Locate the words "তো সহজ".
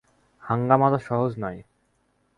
0.93-1.31